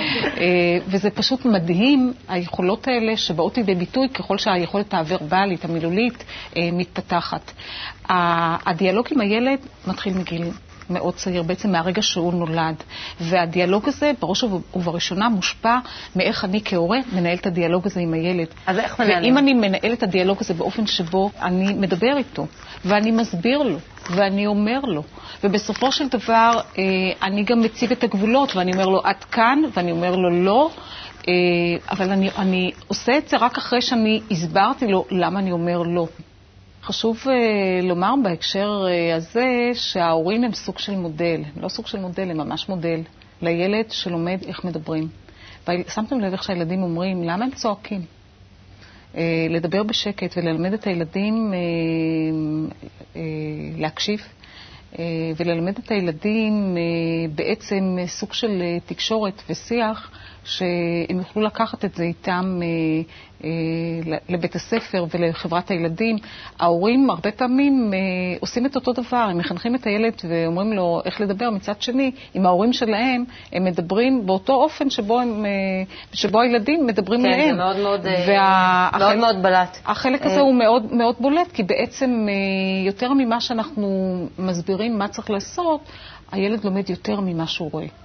[0.90, 6.24] וזה פשוט מדהים, היכולות האלה שבאות לידי ביטוי ככל שהיכולת הוורבלית, המילולית,
[6.56, 7.52] אה, מתפתחת.
[8.66, 10.50] הדיאלוג עם הילד מתחיל מגיל
[10.90, 12.74] מאוד צעיר, בעצם מהרגע שהוא נולד.
[13.20, 15.78] והדיאלוג הזה, בראש ובראשונה, מושפע
[16.16, 18.46] מאיך אני כהורה מנהל את הדיאלוג הזה עם הילד.
[18.66, 19.34] אז איך מנהלים?
[19.34, 22.46] ואם אני מנהל את הדיאלוג הזה באופן שבו אני מדבר איתו,
[22.84, 23.78] ואני מסביר לו,
[24.10, 25.02] ואני אומר לו,
[25.44, 26.82] ובסופו של דבר אה,
[27.22, 30.70] אני גם מציב את הגבולות, ואני אומר לו, עד כאן, ואני אומר לו, לא.
[31.28, 31.32] אה,
[31.90, 36.06] אבל אני, אני עושה את זה רק אחרי שאני הסברתי לו למה אני אומר לא.
[36.84, 37.28] חשוב uh,
[37.82, 42.68] לומר בהקשר uh, הזה שההורים הם סוג של מודל, לא סוג של מודל, הם ממש
[42.68, 43.00] מודל
[43.42, 45.08] לילד שלומד איך מדברים.
[45.88, 48.00] שמתם לב איך שהילדים אומרים, למה הם צועקים?
[49.12, 49.16] Uh,
[49.50, 52.72] לדבר בשקט וללמד את הילדים uh,
[53.14, 53.18] uh,
[53.78, 54.20] להקשיב.
[55.36, 56.76] וללמד את הילדים
[57.34, 60.10] בעצם סוג של תקשורת ושיח
[60.44, 62.68] שהם יוכלו לקחת את זה איתם אה,
[63.44, 66.16] אה, לבית הספר ולחברת הילדים.
[66.58, 67.98] ההורים הרבה פעמים אה,
[68.40, 71.50] עושים את אותו דבר, הם מחנכים את הילד ואומרים לו איך לדבר.
[71.50, 75.44] מצד שני, עם ההורים שלהם, הם מדברים באותו אופן שבו, הם,
[76.12, 77.40] שבו הילדים מדברים כן, להם.
[77.40, 79.78] כן, זה מאוד מאוד, והחלק, מאוד, מאוד בלט.
[79.86, 82.26] החלק הזה הוא מאוד מאוד בולט, כי בעצם
[82.86, 85.80] יותר ממה שאנחנו מסבירים מה צריך לעשות,
[86.32, 88.03] הילד לומד יותר ממה שהוא רואה.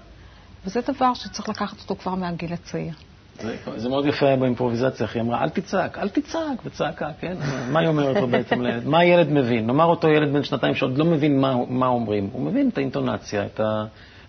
[0.65, 2.93] וזה דבר שצריך לקחת אותו כבר מהגיל הצעיר.
[3.41, 7.37] זה, זה מאוד יפה באימפרוביזציה, איך היא אמרה, אל תצעק, אל תצעק, וצעקה, כן?
[7.71, 8.87] מה היא אומרת לו בעצם לילד?
[8.91, 9.67] מה הילד מבין?
[9.67, 13.61] נאמר אותו ילד בן שנתיים שעוד לא מבין מה, אומרים, הוא מבין את האינטונציה, את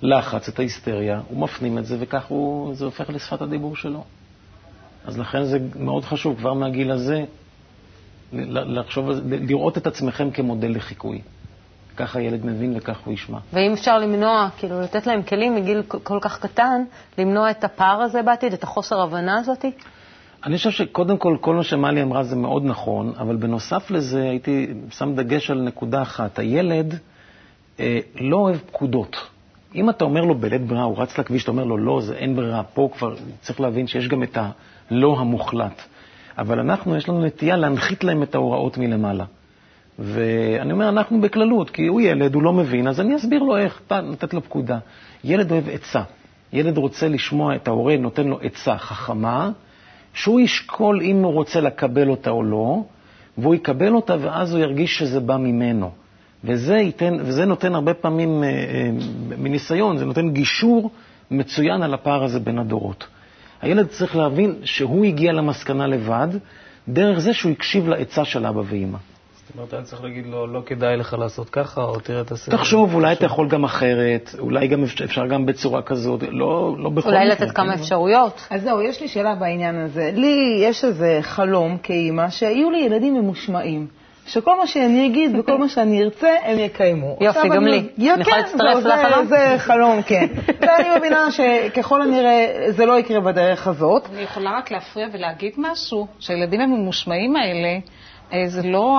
[0.03, 2.33] הלחץ, את ההיסטריה, הוא מפנים את זה, וכך
[2.73, 4.05] זה הופך לשפת הדיבור שלו.
[5.05, 7.25] אז לכן זה מאוד חשוב, כבר מהגיל הזה,
[8.33, 11.21] לחשוב, לראות את עצמכם כמודל לחיקוי.
[12.01, 13.39] ככה ילד מבין וכך הוא ישמע.
[13.53, 16.85] ואם אפשר למנוע, כאילו לתת להם כלים מגיל כל כך קטן,
[17.19, 19.65] למנוע את הפער הזה בעתיד, את החוסר הבנה הזאת?
[20.47, 24.67] אני חושב שקודם כל, כל מה שמלי אמרה זה מאוד נכון, אבל בנוסף לזה הייתי
[24.91, 26.39] שם דגש על נקודה אחת.
[26.39, 26.95] הילד
[27.81, 29.17] אה, לא אוהב פקודות.
[29.75, 32.37] אם אתה אומר לו בלית ברירה, הוא רץ לכביש, אתה אומר לו לא, זה אין
[32.37, 34.39] ברירה, פה כבר צריך להבין שיש גם את
[34.91, 35.83] הלא המוחלט.
[36.39, 39.25] אבל אנחנו, יש לנו נטייה להנחית להם את ההוראות מלמעלה.
[40.01, 43.81] ואני אומר, אנחנו בכללות, כי הוא ילד, הוא לא מבין, אז אני אסביר לו איך,
[43.91, 44.79] נתת לו פקודה.
[45.25, 46.03] ילד אוהב עצה.
[46.53, 49.51] ילד רוצה לשמוע את ההורה, נותן לו עצה חכמה,
[50.15, 52.83] שהוא ישקול אם הוא רוצה לקבל אותה או לא,
[53.39, 55.91] והוא יקבל אותה ואז הוא ירגיש שזה בא ממנו.
[56.45, 58.91] וזה, ייתן, וזה נותן הרבה פעמים, אה, אה,
[59.39, 60.91] מניסיון, זה נותן גישור
[61.31, 63.07] מצוין על הפער הזה בין הדורות.
[63.63, 66.29] הילד צריך להבין שהוא הגיע למסקנה לבד,
[66.89, 68.99] דרך זה שהוא הקשיב לעצה של אבא ואימא.
[69.51, 72.55] זאת אומרת, אני צריך להגיד לו, לא כדאי לך לעשות ככה, או תראה את הסרט.
[72.55, 77.09] תחשוב, אולי אתה יכול גם אחרת, אולי גם אפשר גם בצורה כזאת, לא, לא בכל
[77.09, 78.47] אולי לתת כמה אפשרויות.
[78.51, 80.11] אז זהו, יש לי שאלה בעניין הזה.
[80.15, 83.87] לי יש איזה חלום כאימא, שיהיו לי ילדים ממושמעים.
[84.27, 87.17] שכל מה שאני אגיד וכל מה שאני ארצה, הם יקיימו.
[87.21, 87.79] יופי, גם לי.
[87.79, 89.27] אני יכולה כן, להצטרף לחלום?
[89.27, 90.27] זה חלום, כן.
[90.61, 94.09] ואני מבינה שככל הנראה זה לא יקרה בדרך הזאת.
[94.13, 97.79] אני יכולה רק להפריע ולהגיד משהו, שהילדים הממושמעים האלה,
[98.47, 98.99] זה לא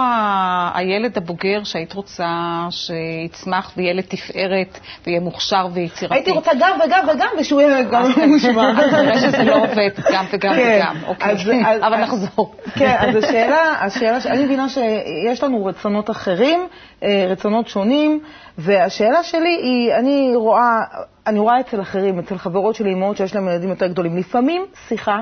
[0.74, 2.28] הילד הבוגר שהיית רוצה
[2.70, 6.16] שיצמח ויהיה לתפארת ויהיה מוכשר ויצירתי.
[6.16, 8.72] הייתי רוצה גם וגם וגם ושהוא יהיה גם מושמע.
[8.84, 10.96] אז נראה שזה לא עובד גם וגם כן, וגם.
[11.08, 11.36] אוקיי,
[11.82, 12.56] אבל נחזור.
[12.76, 16.68] כן, אז השאלה, השאלה, אני מבינה שיש לנו רצונות אחרים,
[17.04, 18.20] אה, רצונות שונים,
[18.58, 20.80] והשאלה שלי היא, אני רואה,
[21.28, 25.20] אני רואה אצל אחרים, אצל חברות שלי, אמהות שיש להם ילדים יותר גדולים, לפעמים שיחה,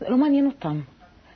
[0.00, 0.80] זה לא מעניין אותם.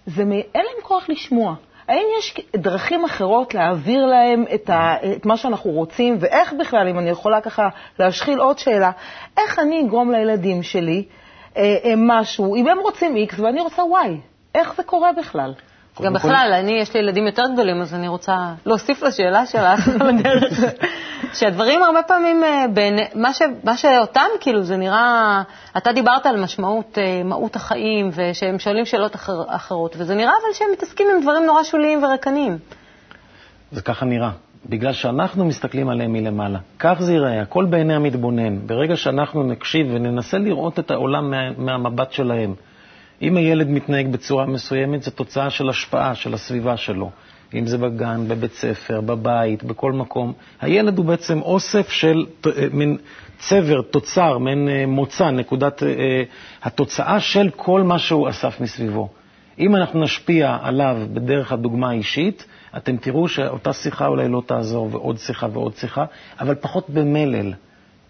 [0.07, 1.55] זה, אין להם כוח לשמוע.
[1.89, 6.99] האם יש דרכים אחרות להעביר להם את, ה, את מה שאנחנו רוצים, ואיך בכלל, אם
[6.99, 7.69] אני יכולה ככה
[7.99, 8.91] להשחיל עוד שאלה,
[9.37, 11.05] איך אני אגרום לילדים שלי
[11.57, 14.09] אה, אה, משהו, אם הם רוצים X ואני רוצה Y,
[14.55, 15.55] איך זה קורה בכלל?
[16.03, 20.61] גם בכלל, אני, יש לי ילדים יותר גדולים, אז אני רוצה להוסיף לשאלה שלך בדרך,
[21.35, 22.65] שהדברים הרבה פעמים, אה,
[23.15, 25.43] מה, ש, מה שאותם, כאילו, זה נראה,
[25.77, 30.55] אתה דיברת על משמעות, אה, מהות החיים, ושהם שואלים שאלות אחר, אחרות, וזה נראה אבל
[30.55, 32.59] שהם מתעסקים עם דברים נורא שוליים וריקניים.
[33.73, 34.31] זה ככה נראה.
[34.69, 36.59] בגלל שאנחנו מסתכלים עליהם מלמעלה.
[36.79, 38.67] כך זה ייראה, הכל בעיני המתבונן.
[38.67, 42.55] ברגע שאנחנו נקשיב וננסה לראות את העולם מה, מהמבט שלהם,
[43.23, 47.11] אם הילד מתנהג בצורה מסוימת, זו תוצאה של השפעה של הסביבה שלו.
[47.55, 50.33] אם זה בגן, בבית ספר, בבית, בכל מקום.
[50.61, 52.97] הילד הוא בעצם אוסף של אה, מין
[53.39, 56.23] צבר, תוצר, מין אה, מוצא, נקודת אה,
[56.63, 59.09] התוצאה של כל מה שהוא אסף מסביבו.
[59.59, 65.19] אם אנחנו נשפיע עליו בדרך הדוגמה האישית, אתם תראו שאותה שיחה אולי לא תעזור, ועוד
[65.19, 66.05] שיחה ועוד שיחה,
[66.41, 67.53] אבל פחות במלל.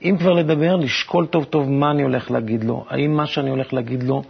[0.02, 3.72] אם כבר לדבר, לשקול טוב טוב מה אני הולך להגיד לו, האם מה שאני הולך
[3.72, 4.22] להגיד לו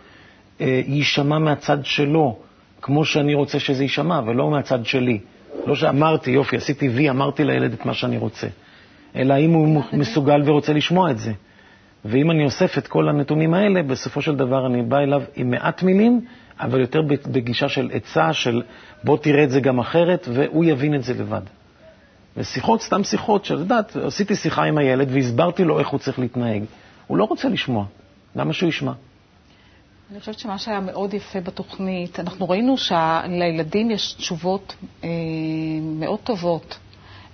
[0.60, 2.36] יישמע מהצד שלו,
[2.82, 5.18] כמו שאני רוצה שזה יישמע, ולא מהצד שלי.
[5.66, 8.46] לא שאמרתי, יופי, עשיתי וי, אמרתי לילד את מה שאני רוצה,
[9.16, 11.32] אלא אם הוא מסוגל ורוצה לשמוע את זה.
[12.04, 15.82] ואם אני אוסף את כל הנתונים האלה, בסופו של דבר אני בא אליו עם מעט
[15.82, 16.20] מילים,
[16.60, 18.62] אבל יותר בגישה של עצה, של
[19.04, 21.40] בוא תראה את זה גם אחרת, והוא יבין את זה לבד.
[22.36, 26.62] ושיחות, סתם שיחות, שאת יודעת, עשיתי שיחה עם הילד והסברתי לו איך הוא צריך להתנהג.
[27.06, 27.84] הוא לא רוצה לשמוע,
[28.36, 28.92] למה שהוא ישמע?
[30.10, 35.08] אני חושבת שמה שהיה מאוד יפה בתוכנית, אנחנו ראינו שלילדים יש תשובות אה,
[35.82, 36.78] מאוד טובות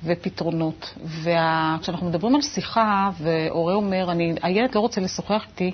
[0.05, 0.95] ופתרונות.
[1.05, 5.73] וכשאנחנו מדברים על שיחה, והורה אומר, אני, הילד לא רוצה לשוחח איתי,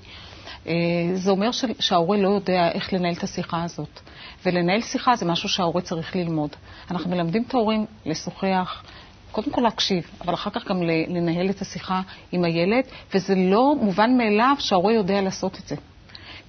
[0.66, 0.72] אה,
[1.14, 4.00] זה אומר ש, שההורה לא יודע איך לנהל את השיחה הזאת.
[4.46, 6.50] ולנהל שיחה זה משהו שההורה צריך ללמוד.
[6.90, 8.82] אנחנו מלמדים את ההורים לשוחח,
[9.32, 12.00] קודם כל להקשיב, אבל אחר כך גם לנהל את השיחה
[12.32, 12.84] עם הילד,
[13.14, 15.76] וזה לא מובן מאליו שההורה יודע לעשות את זה.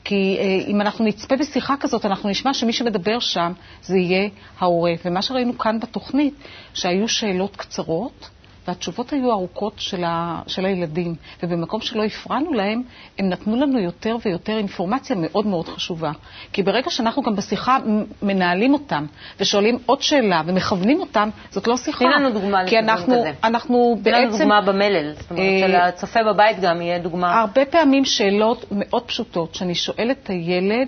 [0.04, 4.94] כי אה, אם אנחנו נצפה בשיחה כזאת, אנחנו נשמע שמי שמדבר שם זה יהיה ההורה.
[5.06, 6.34] ומה שראינו כאן בתוכנית,
[6.74, 8.30] שהיו שאלות קצרות,
[8.68, 12.82] והתשובות היו ארוכות של, ה, של הילדים, ובמקום שלא הפרענו להם,
[13.20, 16.12] הם נתנו לנו יותר ויותר אינפורמציה מאוד מאוד חשובה.
[16.54, 17.78] כי ברגע שאנחנו גם בשיחה
[18.22, 19.06] מנהלים אותם,
[19.40, 22.06] ושואלים עוד שאלה ומכוונים אותם, זאת לא שיחה.
[22.06, 23.32] תני לנו דוגמה כי אנחנו, כזה.
[23.44, 24.28] אנחנו תני בעצם...
[24.28, 27.40] לנו דוגמה במלל, זאת אומרת, אה, שלצופה בבית גם יהיה דוגמה.
[27.40, 30.88] הרבה פעמים שאלות מאוד פשוטות, שאני שואלת את הילד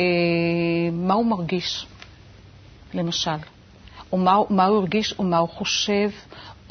[0.00, 0.04] אה,
[0.92, 1.86] מה הוא מרגיש,
[2.94, 3.30] למשל,
[4.12, 6.10] או מה, מה הוא הרגיש, או מה הוא חושב,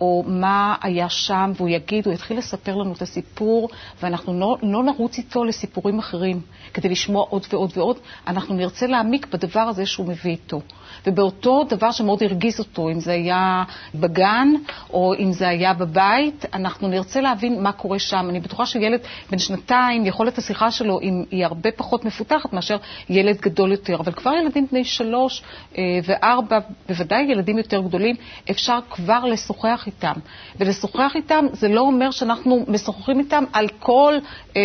[0.01, 3.69] או מה היה שם, והוא יגיד, הוא יתחיל לספר לנו את הסיפור,
[4.01, 6.41] ואנחנו לא, לא נרוץ איתו לסיפורים אחרים
[6.73, 10.61] כדי לשמוע עוד ועוד ועוד, אנחנו נרצה להעמיק בדבר הזה שהוא מביא איתו.
[11.07, 13.63] ובאותו דבר שמאוד הרגיז אותו, אם זה היה
[13.95, 14.47] בגן
[14.93, 18.25] או אם זה היה בבית, אנחנו נרצה להבין מה קורה שם.
[18.29, 18.99] אני בטוחה שילד
[19.31, 20.99] בן שנתיים, יכולת השיחה שלו
[21.31, 22.77] היא הרבה פחות מפותחת מאשר
[23.09, 25.43] ילד גדול יותר, אבל כבר ילדים בני שלוש
[25.77, 28.15] אה, וארבע, בוודאי ילדים יותר גדולים,
[28.51, 30.13] אפשר כבר לשוחח איתם.
[30.59, 34.13] ולשוחח איתם זה לא אומר שאנחנו משוחחים איתם על כל,
[34.57, 34.61] אה,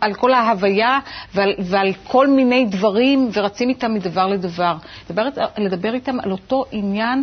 [0.00, 0.98] על כל ההוויה
[1.34, 4.76] ועל, ועל כל מיני דברים ורצים איתם מדבר לדבר.
[5.10, 7.22] לדבר, לדבר איתם על אותו עניין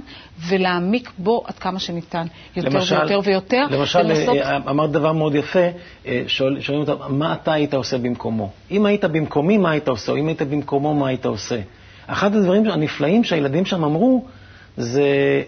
[0.50, 3.65] ולהעמיק בו עד כמה שניתן, יותר למשל, ויותר ויותר.
[3.72, 4.38] למשל, ולנסות...
[4.38, 5.67] אה, אמרת דבר מאוד יפה,
[6.06, 8.50] אה, שואל, שואלים אותם, מה אתה היית עושה במקומו?
[8.72, 10.12] אם היית במקומי, מה היית עושה?
[10.12, 11.60] או אם היית במקומו, מה היית עושה?
[12.08, 14.26] אחד הדברים הנפלאים שהילדים שם אמרו,
[14.78, 15.04] זה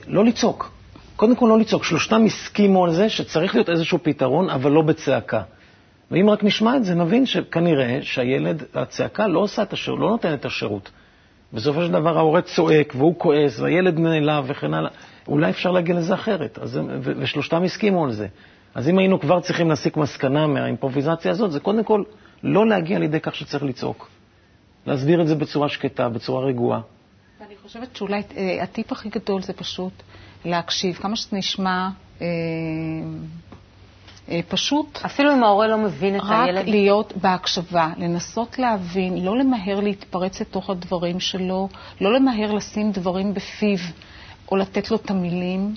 [0.08, 0.72] לא לצעוק.
[1.16, 1.84] קודם כל לא לצעוק.
[1.84, 5.42] שלושתם הסכימו על זה שצריך להיות איזשהו פתרון, אבל לא בצעקה.
[6.12, 10.40] ואם רק נשמע את זה, נבין שכנראה שהילד, הצעקה לא עושה את השירות, לא נותנת
[10.40, 10.90] את השירות.
[11.56, 14.90] בסופו של דבר ההורה צועק והוא כועס והילד נעלב וכן הלאה.
[15.28, 18.28] אולי אפשר להגיע לזה אחרת, אז, ו- ושלושתם הסכימו על זה.
[18.76, 22.04] אז אם היינו כבר צריכים להסיק מסקנה מהאימפרוביזציה הזאת, זה קודם כל
[22.44, 24.10] לא להגיע לידי כך שצריך לצעוק.
[24.86, 26.82] להסביר את זה בצורה שקטה, בצורה רגועה.
[27.48, 29.94] אני חושבת שאולי אה, הטיפ הכי גדול זה פשוט
[30.46, 31.90] להקשיב, כמה שזה נשמע
[32.22, 32.28] אה,
[34.48, 35.00] פשוט.
[35.06, 36.58] אפילו אם ההורה לא מבין את הילד?
[36.58, 41.70] רק להיות בהקשבה, לנסות להבין, לא למהר להתפרץ לתוך הדברים שלו,
[42.02, 43.78] לא למהר לשים דברים בפיו
[44.52, 45.76] או לתת לו את המילים,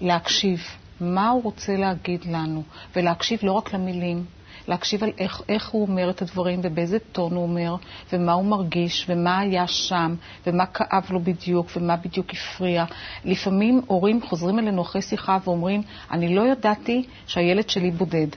[0.00, 0.60] להקשיב.
[1.00, 2.62] מה הוא רוצה להגיד לנו,
[2.96, 4.24] ולהקשיב לא רק למילים,
[4.68, 7.74] להקשיב על איך, איך הוא אומר את הדברים ובאיזה טון הוא אומר,
[8.12, 10.14] ומה הוא מרגיש, ומה היה שם,
[10.46, 12.84] ומה כאב לו בדיוק, ומה בדיוק הפריע.
[13.24, 18.28] לפעמים הורים חוזרים אלינו אחרי שיחה ואומרים, אני לא ידעתי שהילד שלי בודד.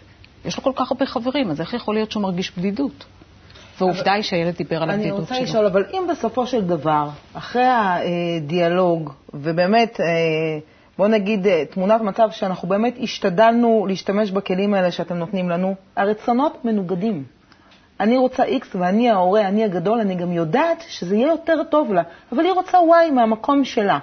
[0.46, 3.06] יש לו כל כך הרבה חברים, אז איך יכול להיות שהוא מרגיש בדידות?
[3.80, 5.18] ועובדה היא שהילד דיבר על הבדידות שלו.
[5.18, 10.00] אני רוצה לשאול, אבל אם בסופו של דבר, אחרי הדיאלוג, ובאמת...
[11.00, 17.24] בוא נגיד, תמונת מצב שאנחנו באמת השתדלנו להשתמש בכלים האלה שאתם נותנים לנו, הרצונות מנוגדים.
[18.00, 22.02] אני רוצה X ואני ההורה, אני הגדול, אני גם יודעת שזה יהיה יותר טוב לה,
[22.32, 24.00] אבל היא רוצה Y מהמקום שלה.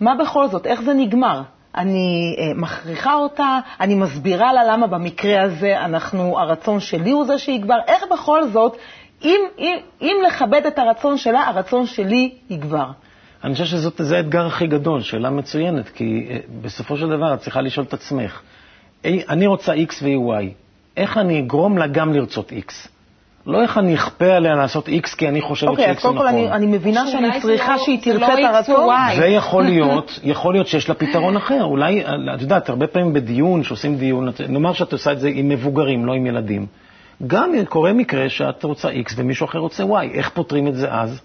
[0.00, 0.66] מה בכל זאת?
[0.66, 1.42] איך זה נגמר?
[1.74, 7.38] אני אה, מכריחה אותה, אני מסבירה לה למה במקרה הזה אנחנו, הרצון שלי הוא זה
[7.38, 7.78] שיגבר.
[7.86, 8.76] איך בכל זאת,
[9.22, 12.86] אם, אם, אם לכבד את הרצון שלה, הרצון שלי יגבר.
[13.44, 16.28] אני חושב שזה האתגר הכי גדול, שאלה מצוינת, כי
[16.62, 18.40] בסופו של דבר את צריכה לשאול את עצמך,
[19.04, 20.44] אני רוצה X והיא Y,
[20.96, 22.88] איך אני אגרום לה גם לרצות X?
[23.46, 25.90] לא איך אני אכפה עליה לעשות X כי אני חושבת okay, ש-X הוא נכון.
[25.90, 28.88] אוקיי, אז קודם כל אני, אני מבינה שאני צריכה שהיא תרצה את הרצון.
[29.18, 31.64] ויכול להיות, יכול להיות שיש לה פתרון אחר.
[31.64, 32.04] אולי,
[32.34, 36.12] את יודעת, הרבה פעמים בדיון, שעושים דיון, נאמר שאת עושה את זה עם מבוגרים, לא
[36.12, 36.66] עם ילדים.
[37.26, 41.20] גם קורה מקרה שאת רוצה X ומישהו אחר רוצה Y, איך פותרים את זה אז?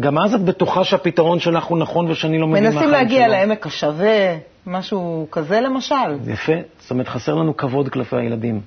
[0.00, 2.90] גם אז את בטוחה שהפתרון שלך הוא נכון ושאני לא מבין מה החיים שלו.
[2.90, 5.94] מנסים להגיע לעמק השווה, משהו כזה למשל.
[6.26, 6.52] יפה.
[6.78, 8.60] זאת אומרת, חסר לנו כבוד כלפי הילדים.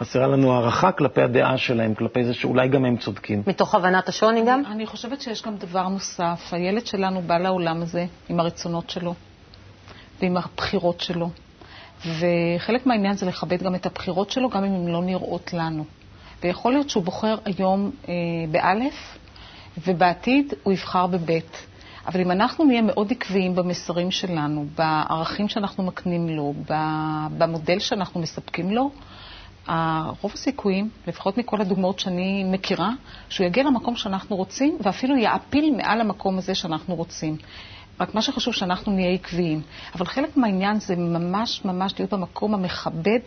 [0.00, 3.42] חסרה לנו הערכה כלפי הדעה שלהם, כלפי זה שאולי גם הם צודקים.
[3.46, 4.62] מתוך הבנת השוני גם?
[4.72, 6.48] אני חושבת שיש גם דבר נוסף.
[6.52, 9.14] הילד שלנו בא לעולם הזה עם הרצונות שלו
[10.22, 11.30] ועם הבחירות שלו.
[12.06, 15.84] וחלק מהעניין זה לכבד גם את הבחירות שלו, גם אם הן לא נראות לנו.
[16.42, 18.14] ויכול להיות שהוא בוחר היום אה,
[18.50, 19.18] באלף,
[19.86, 21.66] ובעתיד הוא יבחר בבית.
[22.06, 26.54] אבל אם אנחנו נהיה מאוד עקביים במסרים שלנו, בערכים שאנחנו מקנים לו,
[27.38, 28.90] במודל שאנחנו מספקים לו,
[30.20, 32.90] רוב הסיכויים, לפחות מכל הדוגמאות שאני מכירה,
[33.28, 37.36] שהוא יגיע למקום שאנחנו רוצים, ואפילו יעפיל מעל המקום הזה שאנחנו רוצים.
[38.00, 39.60] רק מה שחשוב שאנחנו נהיה עקביים.
[39.94, 43.18] אבל חלק מהעניין זה ממש ממש להיות במקום המכבד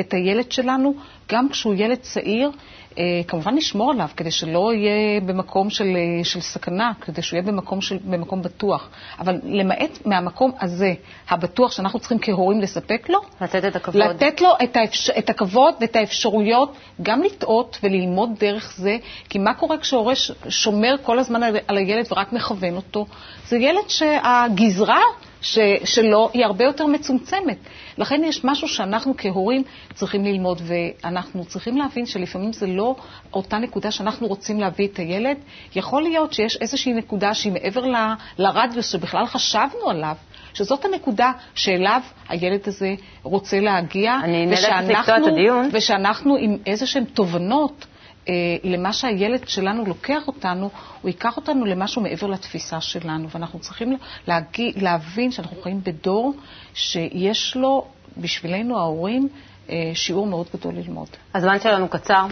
[0.00, 0.94] את הילד שלנו,
[1.32, 2.50] גם כשהוא ילד צעיר,
[2.98, 7.46] אה, כמובן לשמור עליו, כדי שלא יהיה במקום של, אה, של סכנה, כדי שהוא יהיה
[7.46, 8.88] במקום, של, במקום בטוח.
[9.18, 10.94] אבל למעט מהמקום הזה,
[11.28, 14.02] הבטוח שאנחנו צריכים כהורים לספק לו, לתת את הכבוד.
[14.02, 18.96] לתת לו את, האפשר, את הכבוד ואת האפשרויות גם לטעות וללמוד דרך זה,
[19.28, 20.14] כי מה קורה כשהורה
[20.48, 23.06] שומר כל הזמן על, על הילד ורק מכוון אותו?
[23.48, 25.00] זה ילד שהגזרה
[25.46, 27.58] ש, שלו היא הרבה יותר מצומצמת.
[27.98, 29.62] לכן יש משהו שאנחנו כהורים
[29.94, 32.96] צריכים ללמוד, ואנחנו צריכים להבין שלפעמים זה לא
[33.34, 35.36] אותה נקודה שאנחנו רוצים להביא את הילד.
[35.76, 37.96] יכול להיות שיש איזושהי נקודה שהיא מעבר ל,
[38.38, 40.14] לרדיוס שבכלל חשבנו עליו,
[40.54, 44.14] שזאת הנקודה שאליו הילד הזה רוצה להגיע.
[44.22, 45.68] אני נאלצת לקטוע את הדיון.
[45.72, 47.86] ושאנחנו עם איזה שהן תובנות.
[48.28, 48.32] אה,
[48.64, 50.70] למה שהילד שלנו לוקח אותנו,
[51.02, 53.30] הוא ייקח אותנו למשהו מעבר לתפיסה שלנו.
[53.30, 56.34] ואנחנו צריכים להגיע, להבין שאנחנו חיים בדור
[56.74, 57.86] שיש לו,
[58.16, 59.28] בשבילנו ההורים,
[59.70, 61.08] אה, שיעור מאוד גדול ללמוד.
[61.34, 62.26] הזמן שלנו קצר.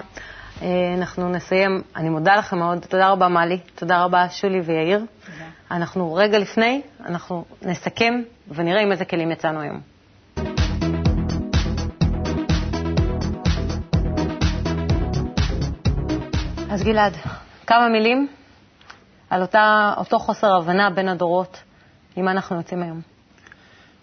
[0.63, 1.83] אה, אנחנו נסיים.
[1.97, 2.79] אני מודה לכם מאוד.
[2.89, 3.59] תודה רבה, מלי.
[3.75, 4.99] תודה רבה, שולי ויאיר.
[4.99, 5.45] תודה.
[5.71, 8.15] אנחנו רגע לפני, אנחנו נסכם
[8.49, 9.94] ונראה עם איזה כלים יצאנו היום.
[16.75, 17.13] אז גלעד,
[17.67, 18.29] כמה מילים
[19.31, 21.63] על אותה, אותו חוסר הבנה בין הדורות,
[22.17, 23.01] עם מה אנחנו יוצאים היום.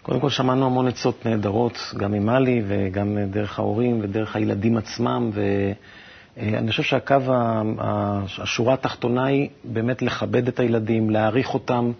[0.02, 5.30] קודם כל שמענו המון עצות נהדרות, גם ממלי וגם דרך ההורים ודרך הילדים עצמם,
[6.36, 7.16] ואני חושב שהקו,
[8.38, 11.92] השורה התחתונה היא באמת לכבד את הילדים, להעריך אותם,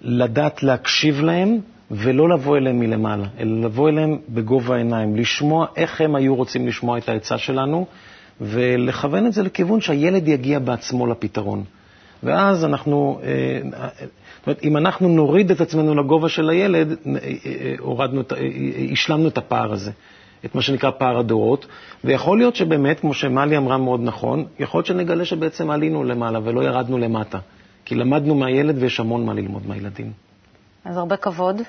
[0.00, 1.58] לדעת להקשיב להם
[1.90, 6.98] ולא לבוא אליהם מלמעלה, אלא לבוא אליהם בגובה העיניים, לשמוע איך הם היו רוצים לשמוע
[6.98, 7.86] את העצה שלנו.
[8.40, 11.64] ולכוון את זה לכיוון שהילד יגיע בעצמו לפתרון.
[12.22, 17.12] ואז אנחנו, אה, זאת אומרת, אם אנחנו נוריד את עצמנו לגובה של הילד, אה,
[17.46, 18.22] אה, הורדנו,
[18.92, 19.90] השלמנו את הפער הזה,
[20.44, 21.66] את מה שנקרא פער הדורות,
[22.04, 26.60] ויכול להיות שבאמת, כמו שמלי אמרה מאוד נכון, יכול להיות שנגלה שבעצם עלינו למעלה ולא
[26.64, 27.38] ירדנו למטה,
[27.84, 30.12] כי למדנו מהילד ויש המון מה ללמוד מהילדים.
[30.84, 31.62] אז הרבה כבוד.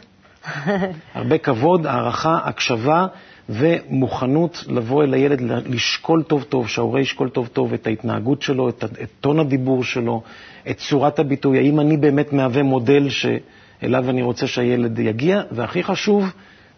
[1.15, 3.07] הרבה כבוד, הערכה, הקשבה.
[3.49, 8.83] ומוכנות לבוא אל הילד, לשקול טוב טוב, שההורה ישקול טוב טוב את ההתנהגות שלו, את,
[8.83, 10.21] את טון הדיבור שלו,
[10.69, 16.31] את צורת הביטוי, האם אני באמת מהווה מודל שאליו אני רוצה שהילד יגיע, והכי חשוב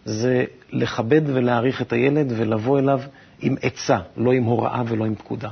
[0.04, 3.00] זה לכבד ולהעריך את הילד ולבוא אליו
[3.40, 5.48] עם עצה, לא עם הוראה ולא עם פקודה.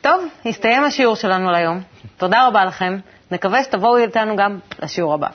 [0.00, 1.80] טוב, הסתיים השיעור שלנו להיום.
[2.16, 2.98] תודה רבה לכם.
[3.30, 5.28] נקווה שתבואו איתנו גם לשיעור הבא.